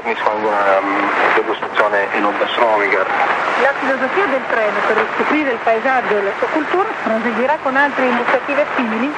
[0.00, 3.04] forniscono una um, degustazione enogastronomica.
[3.60, 8.06] La filosofia del treno per riscoprire il paesaggio e la sua cultura proseguirà con altre
[8.06, 9.12] iniziative simili?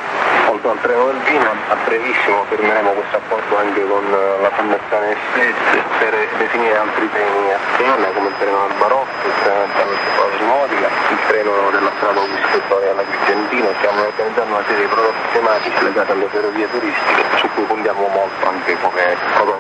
[0.47, 5.55] Oltre al treno del vino, a brevissimo firmeremo questo accordo anche con la Fondazione SES
[5.99, 10.89] per definire altri temi a tema come il treno del barocco, il treno del Motica,
[11.11, 13.69] il treno della strada Augusto all'Agrigentino.
[13.79, 18.49] Stiamo organizzando una serie di prodotti tematici legati alle ferrovie turistiche su cui puntiamo molto
[18.49, 19.52] anche come.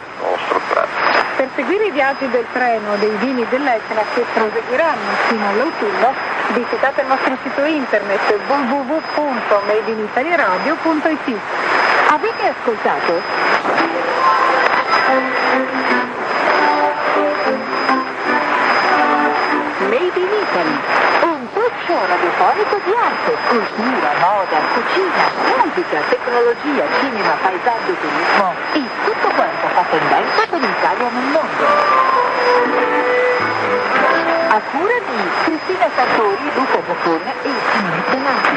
[1.42, 6.14] Per seguire i viaggi del treno dei vini dell'Etna che proseguiranno fino all'autunno,
[6.54, 11.36] visitate il nostro sito internet www.madeinitaliaradio.it.
[12.10, 13.20] Avete ascoltato?
[19.88, 20.78] Made in Italy,
[21.22, 21.48] un
[21.86, 25.24] show radiofonico di arte, cultura, moda, cucina,
[25.58, 30.51] musica, tecnologia, cinema, paesaggio, turismo e tutto quanto fa tendenza per
[35.42, 38.56] Cristina Sartori, Luca Giaccone e Simone Benanti.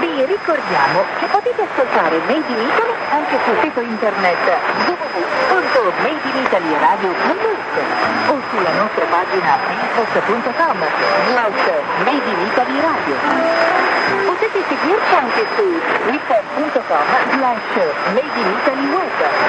[0.00, 4.38] Vi ricordiamo che potete ascoltare Made in Italy anche sul sito internet
[4.86, 7.76] www.madeinitaliaradio.it
[8.28, 9.58] o sulla nostra pagina
[9.94, 10.84] facebook.com
[11.28, 11.70] slash
[12.04, 13.16] Made in Italy Radio.
[14.24, 17.74] Potete seguirci anche su twitter.com slash
[18.14, 19.41] Made in Italy Web